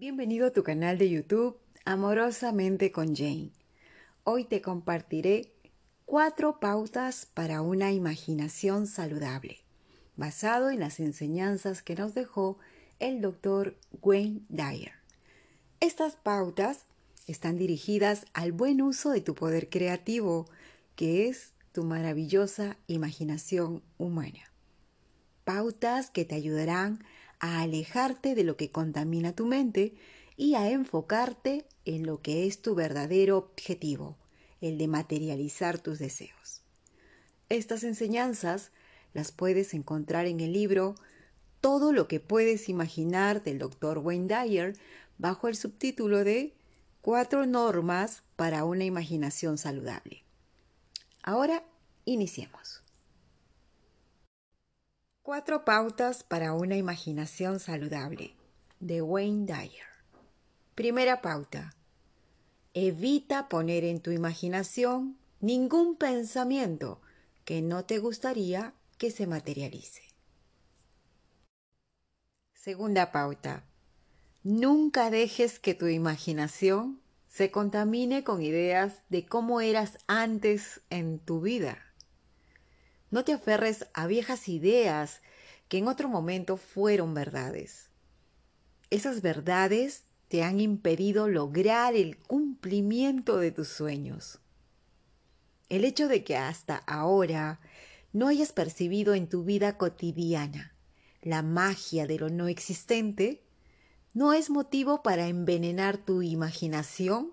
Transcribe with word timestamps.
Bienvenido 0.00 0.46
a 0.46 0.52
tu 0.52 0.62
canal 0.62 0.96
de 0.96 1.10
YouTube 1.10 1.58
Amorosamente 1.84 2.92
con 2.92 3.16
Jane. 3.16 3.50
Hoy 4.22 4.44
te 4.44 4.62
compartiré 4.62 5.50
cuatro 6.06 6.60
pautas 6.60 7.26
para 7.26 7.62
una 7.62 7.90
imaginación 7.90 8.86
saludable, 8.86 9.58
basado 10.14 10.70
en 10.70 10.78
las 10.78 11.00
enseñanzas 11.00 11.82
que 11.82 11.96
nos 11.96 12.14
dejó 12.14 12.58
el 13.00 13.20
doctor 13.20 13.76
Wayne 14.00 14.42
Dyer. 14.48 14.92
Estas 15.80 16.14
pautas 16.14 16.84
están 17.26 17.58
dirigidas 17.58 18.24
al 18.34 18.52
buen 18.52 18.80
uso 18.80 19.10
de 19.10 19.20
tu 19.20 19.34
poder 19.34 19.68
creativo, 19.68 20.48
que 20.94 21.28
es 21.28 21.54
tu 21.72 21.82
maravillosa 21.82 22.76
imaginación 22.86 23.82
humana. 23.96 24.52
Pautas 25.42 26.08
que 26.10 26.24
te 26.24 26.36
ayudarán 26.36 27.00
a 27.02 27.17
alejarte 27.40 28.34
de 28.34 28.44
lo 28.44 28.56
que 28.56 28.70
contamina 28.70 29.32
tu 29.32 29.46
mente 29.46 29.94
y 30.36 30.54
a 30.54 30.70
enfocarte 30.70 31.66
en 31.84 32.06
lo 32.06 32.22
que 32.22 32.46
es 32.46 32.62
tu 32.62 32.74
verdadero 32.74 33.38
objetivo, 33.38 34.16
el 34.60 34.78
de 34.78 34.88
materializar 34.88 35.78
tus 35.78 35.98
deseos. 35.98 36.62
Estas 37.48 37.82
enseñanzas 37.84 38.70
las 39.14 39.32
puedes 39.32 39.74
encontrar 39.74 40.26
en 40.26 40.40
el 40.40 40.52
libro 40.52 40.94
Todo 41.60 41.92
lo 41.92 42.06
que 42.06 42.20
puedes 42.20 42.68
imaginar 42.68 43.42
del 43.42 43.58
Dr. 43.58 43.98
Wayne 43.98 44.28
Dyer 44.28 44.76
bajo 45.18 45.48
el 45.48 45.56
subtítulo 45.56 46.24
de 46.24 46.54
Cuatro 47.00 47.46
normas 47.46 48.22
para 48.36 48.64
una 48.64 48.84
imaginación 48.84 49.56
saludable. 49.56 50.24
Ahora 51.22 51.64
iniciemos. 52.04 52.82
Cuatro 55.28 55.66
pautas 55.66 56.22
para 56.22 56.54
una 56.54 56.78
imaginación 56.78 57.60
saludable 57.60 58.34
de 58.80 59.02
Wayne 59.02 59.44
Dyer. 59.44 59.84
Primera 60.74 61.20
pauta. 61.20 61.74
Evita 62.72 63.50
poner 63.50 63.84
en 63.84 64.00
tu 64.00 64.10
imaginación 64.10 65.18
ningún 65.40 65.96
pensamiento 65.96 67.02
que 67.44 67.60
no 67.60 67.84
te 67.84 67.98
gustaría 67.98 68.72
que 68.96 69.10
se 69.10 69.26
materialice. 69.26 70.00
Segunda 72.54 73.12
pauta. 73.12 73.64
Nunca 74.42 75.10
dejes 75.10 75.58
que 75.58 75.74
tu 75.74 75.88
imaginación 75.88 77.02
se 77.26 77.50
contamine 77.50 78.24
con 78.24 78.40
ideas 78.40 79.02
de 79.10 79.26
cómo 79.26 79.60
eras 79.60 79.98
antes 80.06 80.80
en 80.88 81.18
tu 81.18 81.42
vida. 81.42 81.87
No 83.10 83.24
te 83.24 83.32
aferres 83.32 83.86
a 83.94 84.06
viejas 84.06 84.48
ideas 84.48 85.20
que 85.68 85.78
en 85.78 85.88
otro 85.88 86.08
momento 86.08 86.56
fueron 86.56 87.14
verdades. 87.14 87.90
Esas 88.90 89.22
verdades 89.22 90.04
te 90.28 90.42
han 90.42 90.60
impedido 90.60 91.28
lograr 91.28 91.94
el 91.94 92.18
cumplimiento 92.18 93.38
de 93.38 93.50
tus 93.50 93.68
sueños. 93.68 94.40
El 95.68 95.84
hecho 95.84 96.08
de 96.08 96.24
que 96.24 96.36
hasta 96.36 96.76
ahora 96.76 97.60
no 98.12 98.28
hayas 98.28 98.52
percibido 98.52 99.14
en 99.14 99.28
tu 99.28 99.44
vida 99.44 99.76
cotidiana 99.76 100.74
la 101.22 101.42
magia 101.42 102.06
de 102.06 102.18
lo 102.18 102.30
no 102.30 102.48
existente 102.48 103.42
no 104.14 104.32
es 104.32 104.50
motivo 104.50 105.02
para 105.02 105.28
envenenar 105.28 105.98
tu 105.98 106.22
imaginación 106.22 107.32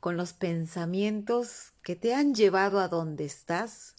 con 0.00 0.16
los 0.16 0.32
pensamientos 0.32 1.72
que 1.82 1.96
te 1.96 2.14
han 2.14 2.34
llevado 2.34 2.80
a 2.80 2.88
donde 2.88 3.24
estás 3.24 3.96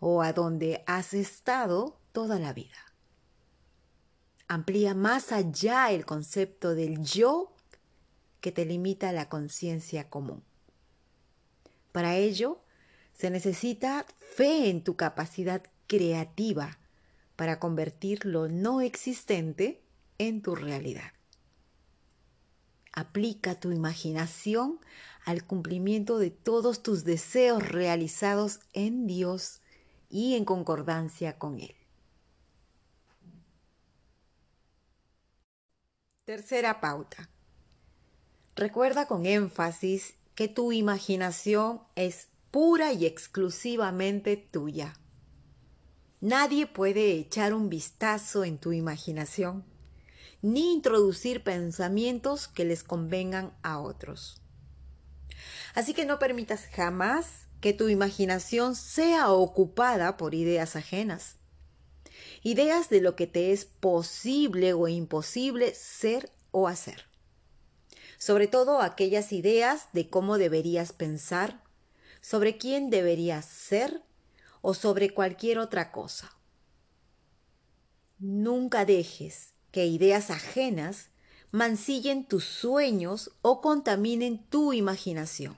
o 0.00 0.22
a 0.22 0.32
donde 0.32 0.82
has 0.86 1.14
estado 1.14 1.98
toda 2.12 2.38
la 2.38 2.52
vida. 2.52 2.76
Amplía 4.46 4.94
más 4.94 5.32
allá 5.32 5.90
el 5.90 6.06
concepto 6.06 6.74
del 6.74 7.02
yo 7.02 7.54
que 8.40 8.52
te 8.52 8.64
limita 8.64 9.10
a 9.10 9.12
la 9.12 9.28
conciencia 9.28 10.08
común. 10.08 10.42
Para 11.92 12.16
ello, 12.16 12.62
se 13.12 13.30
necesita 13.30 14.06
fe 14.18 14.70
en 14.70 14.84
tu 14.84 14.96
capacidad 14.96 15.62
creativa 15.86 16.78
para 17.36 17.58
convertir 17.58 18.24
lo 18.24 18.48
no 18.48 18.80
existente 18.80 19.82
en 20.18 20.42
tu 20.42 20.54
realidad. 20.54 21.12
Aplica 22.92 23.58
tu 23.58 23.70
imaginación 23.70 24.80
al 25.24 25.44
cumplimiento 25.44 26.18
de 26.18 26.30
todos 26.30 26.82
tus 26.82 27.04
deseos 27.04 27.68
realizados 27.68 28.60
en 28.72 29.06
Dios 29.06 29.60
y 30.08 30.34
en 30.34 30.44
concordancia 30.44 31.38
con 31.38 31.60
Él. 31.60 31.74
Tercera 36.24 36.80
pauta. 36.80 37.30
Recuerda 38.54 39.06
con 39.06 39.24
énfasis 39.24 40.14
que 40.34 40.48
tu 40.48 40.72
imaginación 40.72 41.80
es 41.94 42.28
pura 42.50 42.92
y 42.92 43.06
exclusivamente 43.06 44.36
tuya. 44.36 44.94
Nadie 46.20 46.66
puede 46.66 47.12
echar 47.12 47.54
un 47.54 47.68
vistazo 47.68 48.44
en 48.44 48.58
tu 48.58 48.72
imaginación 48.72 49.64
ni 50.42 50.72
introducir 50.72 51.42
pensamientos 51.42 52.46
que 52.46 52.64
les 52.64 52.84
convengan 52.84 53.52
a 53.62 53.80
otros. 53.80 54.40
Así 55.74 55.94
que 55.94 56.06
no 56.06 56.18
permitas 56.18 56.66
jamás 56.66 57.47
que 57.60 57.72
tu 57.72 57.88
imaginación 57.88 58.76
sea 58.76 59.32
ocupada 59.32 60.16
por 60.16 60.34
ideas 60.34 60.76
ajenas, 60.76 61.36
ideas 62.42 62.88
de 62.88 63.00
lo 63.00 63.16
que 63.16 63.26
te 63.26 63.52
es 63.52 63.64
posible 63.64 64.72
o 64.72 64.88
imposible 64.88 65.74
ser 65.74 66.30
o 66.50 66.68
hacer. 66.68 67.04
Sobre 68.18 68.46
todo 68.46 68.80
aquellas 68.80 69.32
ideas 69.32 69.88
de 69.92 70.08
cómo 70.08 70.38
deberías 70.38 70.92
pensar, 70.92 71.62
sobre 72.20 72.58
quién 72.58 72.90
deberías 72.90 73.44
ser 73.44 74.02
o 74.60 74.74
sobre 74.74 75.10
cualquier 75.10 75.58
otra 75.58 75.92
cosa. 75.92 76.36
Nunca 78.18 78.84
dejes 78.84 79.54
que 79.70 79.86
ideas 79.86 80.30
ajenas 80.30 81.10
mancillen 81.50 82.26
tus 82.26 82.44
sueños 82.44 83.30
o 83.42 83.60
contaminen 83.60 84.44
tu 84.48 84.72
imaginación, 84.72 85.56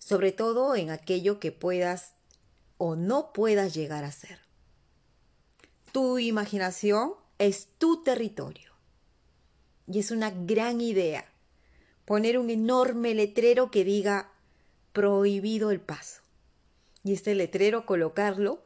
sobre 0.00 0.32
todo 0.32 0.74
en 0.74 0.90
aquello 0.90 1.38
que 1.38 1.52
puedas 1.52 2.14
o 2.78 2.96
no 2.96 3.32
puedas 3.32 3.74
llegar 3.74 4.02
a 4.02 4.10
ser. 4.10 4.40
Tu 5.92 6.18
imaginación 6.18 7.12
es 7.38 7.68
tu 7.78 8.02
territorio 8.02 8.72
y 9.86 10.00
es 10.00 10.10
una 10.10 10.30
gran 10.30 10.80
idea 10.80 11.26
poner 12.06 12.38
un 12.38 12.50
enorme 12.50 13.14
letrero 13.14 13.70
que 13.70 13.84
diga 13.84 14.32
prohibido 14.92 15.70
el 15.70 15.80
paso 15.80 16.22
y 17.04 17.12
este 17.12 17.34
letrero 17.34 17.86
colocarlo 17.86 18.64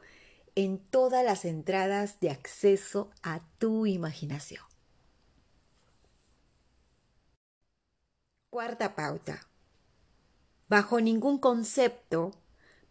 en 0.55 0.79
todas 0.79 1.23
las 1.23 1.43
entradas 1.43 2.19
de 2.21 2.29
acceso 2.29 3.11
a 3.23 3.41
tu 3.59 3.85
imaginación. 3.85 4.63
Cuarta 8.49 8.95
pauta. 8.95 9.45
Bajo 10.67 10.99
ningún 10.99 11.37
concepto 11.37 12.31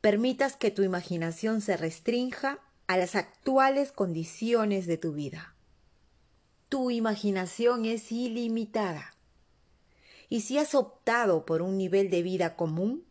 permitas 0.00 0.56
que 0.56 0.70
tu 0.70 0.82
imaginación 0.82 1.60
se 1.60 1.76
restrinja 1.76 2.60
a 2.86 2.96
las 2.96 3.14
actuales 3.14 3.92
condiciones 3.92 4.86
de 4.86 4.98
tu 4.98 5.12
vida. 5.12 5.54
Tu 6.68 6.90
imaginación 6.90 7.84
es 7.84 8.12
ilimitada. 8.12 9.14
Y 10.28 10.40
si 10.40 10.58
has 10.58 10.74
optado 10.74 11.46
por 11.46 11.62
un 11.62 11.78
nivel 11.78 12.10
de 12.10 12.22
vida 12.22 12.56
común, 12.56 13.04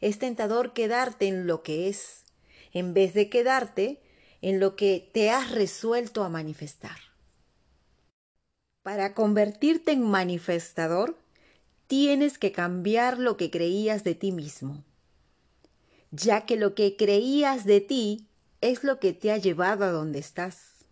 es 0.00 0.18
tentador 0.18 0.72
quedarte 0.72 1.28
en 1.28 1.46
lo 1.46 1.62
que 1.62 1.88
es 1.88 2.24
en 2.72 2.94
vez 2.94 3.14
de 3.14 3.28
quedarte 3.28 4.00
en 4.42 4.60
lo 4.60 4.76
que 4.76 5.10
te 5.12 5.30
has 5.30 5.50
resuelto 5.50 6.24
a 6.24 6.28
manifestar. 6.28 6.98
Para 8.82 9.14
convertirte 9.14 9.92
en 9.92 10.02
manifestador, 10.02 11.18
tienes 11.90 12.38
que 12.38 12.52
cambiar 12.52 13.18
lo 13.18 13.36
que 13.36 13.50
creías 13.50 14.04
de 14.04 14.14
ti 14.14 14.30
mismo, 14.30 14.84
ya 16.12 16.46
que 16.46 16.54
lo 16.54 16.76
que 16.76 16.96
creías 16.96 17.64
de 17.64 17.80
ti 17.80 18.28
es 18.60 18.84
lo 18.84 19.00
que 19.00 19.12
te 19.12 19.32
ha 19.32 19.38
llevado 19.38 19.84
a 19.84 19.90
donde 19.90 20.20
estás. 20.20 20.86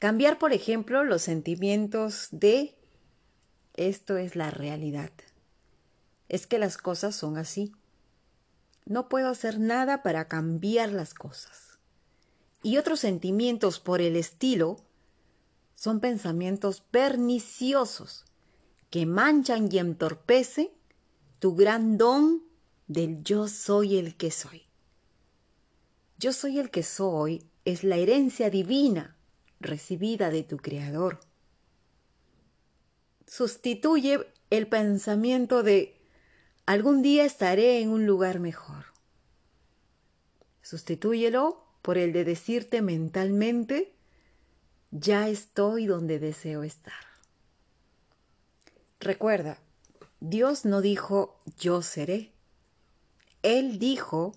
Cambiar, 0.00 0.40
por 0.40 0.52
ejemplo, 0.52 1.04
los 1.04 1.22
sentimientos 1.22 2.26
de 2.32 2.74
esto 3.74 4.16
es 4.16 4.34
la 4.34 4.50
realidad. 4.50 5.12
Es 6.28 6.48
que 6.48 6.58
las 6.58 6.76
cosas 6.76 7.14
son 7.14 7.38
así. 7.38 7.72
No 8.84 9.08
puedo 9.08 9.28
hacer 9.28 9.60
nada 9.60 10.02
para 10.02 10.26
cambiar 10.26 10.90
las 10.90 11.14
cosas. 11.14 11.78
Y 12.64 12.78
otros 12.78 12.98
sentimientos 12.98 13.78
por 13.78 14.00
el 14.00 14.16
estilo 14.16 14.78
son 15.76 16.00
pensamientos 16.00 16.80
perniciosos 16.80 18.24
que 18.90 19.06
manchan 19.06 19.68
y 19.70 19.78
entorpecen 19.78 20.70
tu 21.38 21.54
gran 21.54 21.98
don 21.98 22.42
del 22.86 23.22
yo 23.22 23.48
soy 23.48 23.96
el 23.98 24.16
que 24.16 24.30
soy. 24.30 24.62
Yo 26.18 26.32
soy 26.32 26.58
el 26.58 26.70
que 26.70 26.82
soy 26.82 27.44
es 27.64 27.84
la 27.84 27.96
herencia 27.96 28.48
divina 28.48 29.16
recibida 29.60 30.30
de 30.30 30.42
tu 30.42 30.56
Creador. 30.56 31.20
sustituye 33.26 34.20
el 34.50 34.68
pensamiento 34.68 35.64
de 35.64 36.00
algún 36.64 37.02
día 37.02 37.24
estaré 37.24 37.80
en 37.80 37.90
un 37.90 38.06
lugar 38.06 38.38
mejor. 38.38 38.86
Sustitúyelo 40.62 41.64
por 41.82 41.98
el 41.98 42.12
de 42.12 42.24
decirte 42.24 42.82
mentalmente 42.82 43.94
ya 44.90 45.28
estoy 45.28 45.86
donde 45.86 46.18
deseo 46.18 46.62
estar. 46.62 47.15
Recuerda, 49.00 49.58
Dios 50.20 50.64
no 50.64 50.80
dijo 50.80 51.40
yo 51.58 51.82
seré. 51.82 52.32
Él 53.42 53.78
dijo 53.78 54.32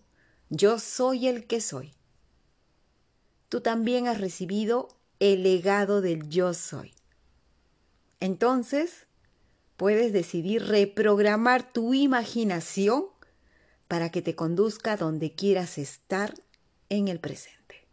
yo 0.49 0.79
soy 0.79 1.27
el 1.27 1.47
que 1.47 1.61
soy. 1.61 1.93
Tú 3.49 3.61
también 3.61 4.07
has 4.07 4.19
recibido 4.19 4.89
el 5.19 5.43
legado 5.43 6.01
del 6.01 6.29
yo 6.29 6.53
soy. 6.53 6.93
Entonces, 8.19 9.07
puedes 9.77 10.11
decidir 10.11 10.65
reprogramar 10.65 11.71
tu 11.71 11.93
imaginación 11.93 13.05
para 13.87 14.11
que 14.11 14.21
te 14.21 14.35
conduzca 14.35 14.97
donde 14.97 15.33
quieras 15.33 15.77
estar 15.77 16.33
en 16.89 17.07
el 17.07 17.19
presente. 17.19 17.87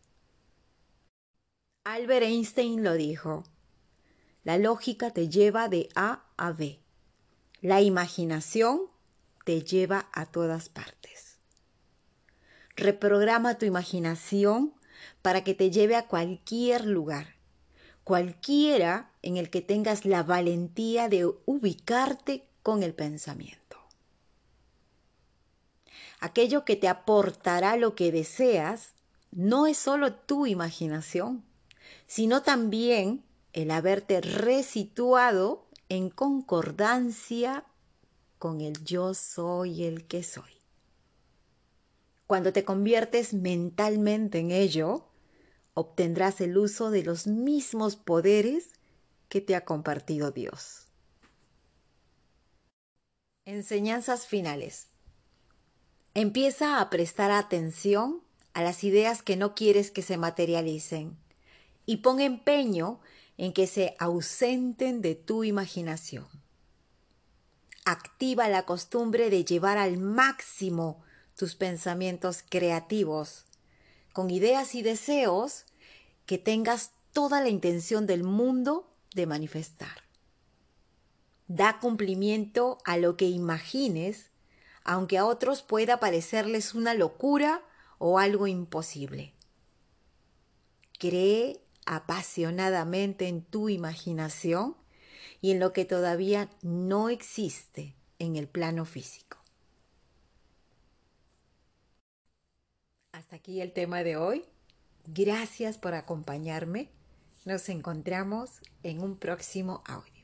Albert 1.84 2.24
Einstein 2.24 2.82
lo 2.82 2.94
dijo. 2.94 3.44
La 4.42 4.58
lógica 4.58 5.10
te 5.10 5.28
lleva 5.28 5.68
de 5.68 5.88
A 5.94 6.25
a 6.36 6.52
B. 6.52 6.80
La 7.60 7.80
imaginación 7.80 8.82
te 9.44 9.62
lleva 9.62 10.08
a 10.12 10.26
todas 10.26 10.68
partes. 10.68 11.38
Reprograma 12.74 13.56
tu 13.58 13.64
imaginación 13.64 14.74
para 15.22 15.44
que 15.44 15.54
te 15.54 15.70
lleve 15.70 15.96
a 15.96 16.06
cualquier 16.06 16.84
lugar, 16.84 17.36
cualquiera 18.04 19.10
en 19.22 19.36
el 19.36 19.50
que 19.50 19.62
tengas 19.62 20.04
la 20.04 20.22
valentía 20.22 21.08
de 21.08 21.26
ubicarte 21.46 22.48
con 22.62 22.82
el 22.82 22.94
pensamiento. 22.94 23.78
Aquello 26.20 26.64
que 26.64 26.76
te 26.76 26.88
aportará 26.88 27.76
lo 27.76 27.94
que 27.94 28.10
deseas 28.10 28.94
no 29.30 29.66
es 29.66 29.76
solo 29.76 30.14
tu 30.14 30.46
imaginación, 30.46 31.44
sino 32.06 32.42
también 32.42 33.24
el 33.52 33.70
haberte 33.70 34.20
resituado 34.20 35.65
en 35.88 36.10
concordancia 36.10 37.64
con 38.38 38.60
el 38.60 38.84
yo 38.84 39.14
soy 39.14 39.84
el 39.84 40.06
que 40.06 40.22
soy. 40.22 40.50
Cuando 42.26 42.52
te 42.52 42.64
conviertes 42.64 43.34
mentalmente 43.34 44.38
en 44.38 44.50
ello, 44.50 45.06
obtendrás 45.74 46.40
el 46.40 46.56
uso 46.58 46.90
de 46.90 47.04
los 47.04 47.26
mismos 47.26 47.96
poderes 47.96 48.70
que 49.28 49.40
te 49.40 49.54
ha 49.54 49.64
compartido 49.64 50.32
Dios. 50.32 50.86
Enseñanzas 53.44 54.26
finales. 54.26 54.88
Empieza 56.14 56.80
a 56.80 56.90
prestar 56.90 57.30
atención 57.30 58.22
a 58.54 58.62
las 58.62 58.82
ideas 58.82 59.22
que 59.22 59.36
no 59.36 59.54
quieres 59.54 59.90
que 59.90 60.02
se 60.02 60.16
materialicen 60.16 61.16
y 61.84 61.98
pon 61.98 62.20
empeño 62.20 63.00
en 63.38 63.52
que 63.52 63.66
se 63.66 63.94
ausenten 63.98 65.02
de 65.02 65.14
tu 65.14 65.44
imaginación. 65.44 66.26
Activa 67.84 68.48
la 68.48 68.64
costumbre 68.64 69.30
de 69.30 69.44
llevar 69.44 69.78
al 69.78 69.98
máximo 69.98 71.02
tus 71.36 71.54
pensamientos 71.54 72.42
creativos, 72.48 73.44
con 74.12 74.30
ideas 74.30 74.74
y 74.74 74.82
deseos 74.82 75.66
que 76.24 76.38
tengas 76.38 76.92
toda 77.12 77.40
la 77.40 77.48
intención 77.48 78.06
del 78.06 78.24
mundo 78.24 78.92
de 79.14 79.26
manifestar. 79.26 80.04
Da 81.46 81.78
cumplimiento 81.78 82.78
a 82.84 82.96
lo 82.96 83.16
que 83.16 83.26
imagines, 83.26 84.30
aunque 84.82 85.18
a 85.18 85.26
otros 85.26 85.62
pueda 85.62 86.00
parecerles 86.00 86.74
una 86.74 86.94
locura 86.94 87.62
o 87.98 88.18
algo 88.18 88.46
imposible. 88.46 89.34
Cree 90.98 91.65
apasionadamente 91.86 93.28
en 93.28 93.42
tu 93.42 93.68
imaginación 93.68 94.76
y 95.40 95.52
en 95.52 95.60
lo 95.60 95.72
que 95.72 95.84
todavía 95.84 96.50
no 96.62 97.08
existe 97.08 97.94
en 98.18 98.36
el 98.36 98.48
plano 98.48 98.84
físico. 98.84 99.38
Hasta 103.12 103.36
aquí 103.36 103.60
el 103.60 103.72
tema 103.72 104.02
de 104.02 104.16
hoy. 104.16 104.44
Gracias 105.06 105.78
por 105.78 105.94
acompañarme. 105.94 106.90
Nos 107.44 107.68
encontramos 107.68 108.60
en 108.82 109.00
un 109.00 109.16
próximo 109.16 109.82
audio. 109.86 110.15